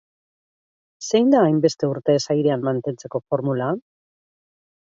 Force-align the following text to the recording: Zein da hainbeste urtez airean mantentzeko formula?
Zein 1.07 1.29
da 1.33 1.41
hainbeste 1.49 1.91
urtez 1.91 2.17
airean 2.37 2.65
mantentzeko 2.71 3.23
formula? 3.29 3.71